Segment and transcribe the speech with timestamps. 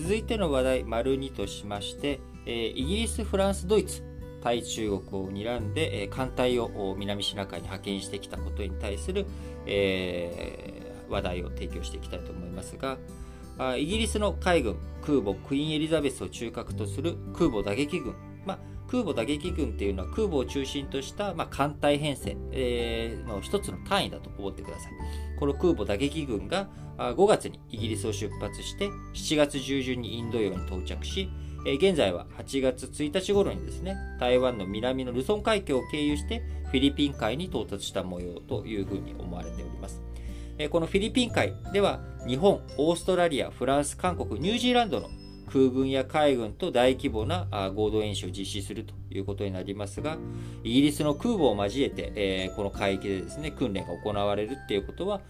[0.00, 4.04] 続いての話題、丸2としまして、えー、イギリス、フランス、ドイツ、
[4.44, 9.26] 対中国を睨んで、えー、艦隊を南シナ海に派遣してきたことに対する、
[9.66, 12.96] えー、話題を提供していきたいと思いますが、
[13.58, 18.14] あイギリスの海軍、空母クイーンエリザベスを中核とする空母打撃軍、
[18.46, 18.58] まあ、
[18.90, 24.92] 空母打撃軍っていうのは空母を中心とした、まあ、艦隊編成、えー、の一つの単位だと思ってください。
[25.38, 31.30] この空母打撃軍が5月にイギリスを出発して7月中旬にインド洋に到着し、
[31.66, 40.02] え現在は8月1日頃にですね、台湾の南のルソン海峡を経由してフィリピン海に到達した模様というふうに思われております。
[40.58, 45.08] えこのフィリピン海では日本、オーストラリア、フランス、韓国、ニュージーランドの
[45.48, 50.16] 空軍や海軍と大規模な合同演習を実施するということになりますが、
[50.62, 55.20] イギリスの空母を交えて、えこの海域でですね、訓練が行われるっていうことは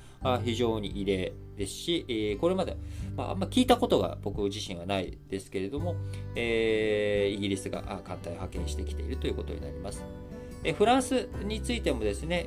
[0.44, 2.76] 非常に異例ですし、えこれまで、
[3.16, 5.96] まあ、んま聞いたことが僕自身はないですけれども、
[6.34, 10.04] えイギリスが艦隊を派遣してきているということになります。
[10.76, 12.44] フランスについてもですね、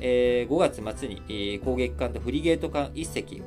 [0.48, 3.42] 5月末に攻撃艦とフリゲート艦1隻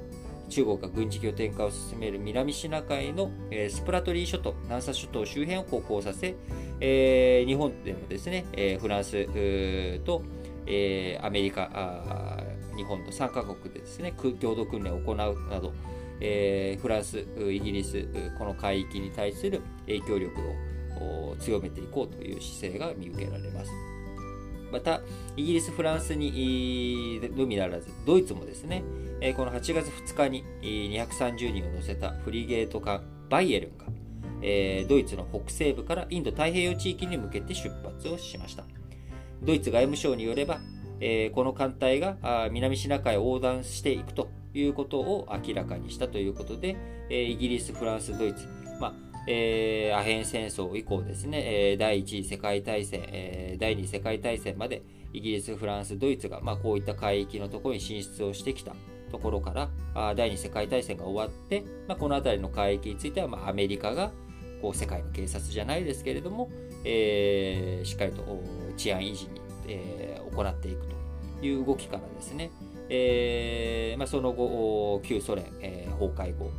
[0.50, 6.36] 中国が軍事拠点化を進める南シナ海の、えスプラトリー諸島、南沙諸島周辺を航行させ、
[6.80, 9.26] え、日本でもですね、えフランス
[10.00, 10.22] と、
[10.68, 12.44] え、アメリカ、
[12.76, 15.74] 日本の3カ国でですね、共同訓練を行うなど、
[16.22, 20.42] え、フランス、イギリス、この海域に対する影響力
[21.02, 23.72] を強めていこうという姿勢が見受けられます。
[24.72, 25.02] また、
[25.38, 28.84] イギリス、フランスにのみならず、ドイツもですね、
[29.38, 33.86] この8月2日に230人を乗せたフリゲート艦バイエルンが、
[34.88, 38.64] ドイツの北西部からインド太平洋地域に向けて出発をしました。
[39.42, 40.60] ドイツ外務省によれば、
[41.34, 46.78] この艦隊が南シナ海を横断していくということを明らかにしたということで、
[47.10, 48.48] イギリス、フランス、ドイツ、
[48.80, 48.94] ま
[49.28, 58.76] えー、アヘン戦争以降ですね、えー、第一次世界大戦、えー、第二次世界大戦までイギリス、フランス、ドイツが、まあ、こういった海域のところに進出をしてきた
[59.12, 64.12] ところからあ第二次世界大戦が終わって、まあ、この辺りの海域については、まあ、アメリカが
[64.62, 66.50] こう世界の警察じゃないですけれども、
[66.84, 68.24] えー、しっかりと
[68.78, 72.52] 治安維持に、えー、行っていくという動きからですね、
[72.90, 76.52] えーまあ、その後旧ソ連、えー、崩壊後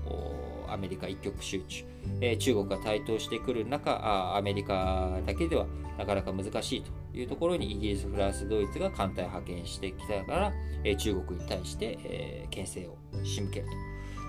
[0.72, 1.84] アメリカ一極集中、
[2.20, 5.66] え、中国が台頭してくる中アメリカだけでは
[5.98, 10.52] なかなか難しいというところにイギリス、フランス、ドイツが艦隊派遣してきたから、
[10.84, 13.66] え、中国に対して、えー、牽制を仕向ける。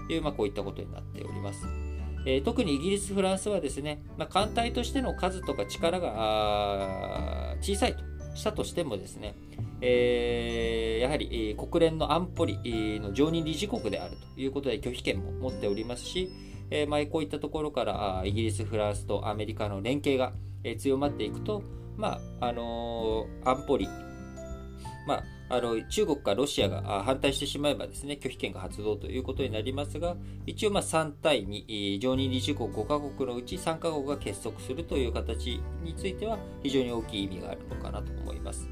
[0.07, 1.65] という、まあ、こういったことになっております。
[2.25, 8.16] え、特にイギリス、フランスはですね、まあ、艦隊としての数とか力が小さいと。
[8.37, 9.35] したとしてもですね、
[9.81, 16.31] えー、やはり、国連の安保理の常任理事国であるということで拒否権も持っておりますし、
[16.69, 20.33] えーまあ、こういったところからイギリス、フランスとアメリカの連携が、
[20.63, 21.63] え、強まっていくと、
[21.95, 23.89] まああのー、安保理、
[25.07, 38.69] まあ、あの中国かロシアが反対してしまえばですね拒否権が発動ということになりますが一応ま3対2常任理事国5カ国のうち3カ国が結束するという形については非常に大きい意味があるのかなと思います。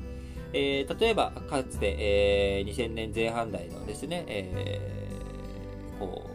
[0.52, 6.30] えー、例えばかつて、えー、2000年前半代のですね、えー、こ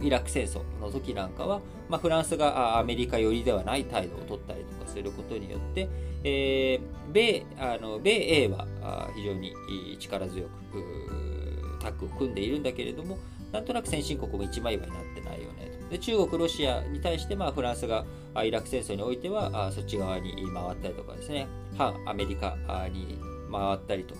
[0.00, 5.88] うイラク戦争の時なんかは、まあ、フランスがアメリカ寄りではない態度を取ったりとすることによって、
[6.22, 8.66] えー、米あの米英は
[9.14, 9.52] 非常に
[9.98, 13.18] 力強くタッグを組んでいるんだけれども、
[13.52, 15.88] なんとなく先進国も一枚岩になってないよねと。
[15.90, 18.04] で中国、ロシアに対して、まあ、フランスが
[18.42, 21.46] イラク戦争においてはそっち側に回ったりとかですね、
[21.76, 22.56] 反アメリカ
[22.90, 23.18] に
[23.52, 24.14] 回ったりと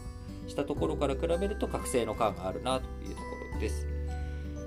[0.46, 3.22] したところから比べると、覚醒の感があるなというとこ
[3.54, 3.86] ろです。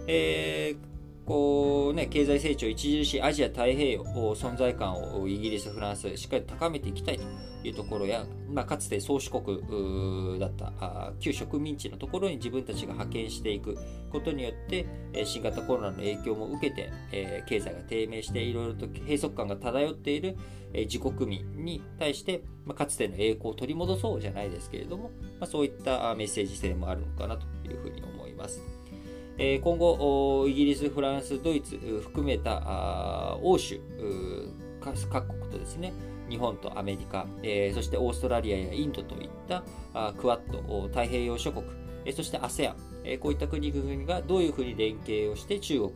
[0.08, 0.97] えー
[1.28, 13.78] こうね、経済成長著しいアジア太平洋存在感をイギリス、フランスしっかり高めていきたいというところや、まあ、かつて宗主国だった旧植民地のところに自分たちが派遣していく
[14.10, 14.86] ことによって
[15.26, 20.38] 新型コロナの影響も受けて、え経済が低迷していろいろと閉塞感が漂っている
[20.74, 28.77] 自国民に対して、まあ、かつての栄光を取り戻そうじゃないですけれども、まあ、そういったメッセージ性もあるのかなというふうに思います。
[29.38, 33.80] 今後、イギリス、フランス、ドイツ含めた欧州
[34.82, 35.94] 各国とですね、
[36.28, 37.28] 日本とアメリカ、
[37.74, 39.64] そしてオーストラリアやインドといった
[40.18, 41.66] クワッド、太平洋諸国、
[42.14, 42.74] そして ASEAN、
[43.20, 45.92] こういった国々がどういうふうに連携をして中国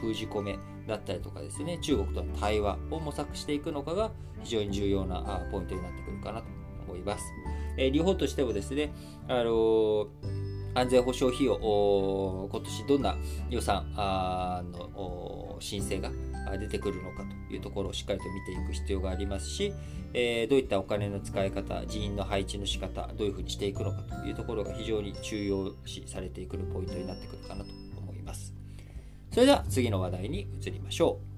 [0.00, 4.10] 封じ込めだったりとかですね、中国との対話を模索していくのかが
[4.42, 6.46] 非常に重要なポイントになってくるかなと
[6.86, 7.24] 思います。
[7.76, 8.92] 日本としてもですね、
[9.28, 10.08] あの
[10.78, 13.16] 安全保障費用、今年どんな
[13.50, 13.84] 予算
[14.72, 16.10] の申請が
[16.58, 19.72] 出てくるのかというところをしっかりと見ていく必要がありますし、
[20.14, 28.54] えどういったお金の使い方、人員の配置の仕方、どういうふうにしていくのかというところが非常に重要視されてくるポイントになってくるかなと思います。
[29.32, 31.37] それでは次の話題に移りましょう。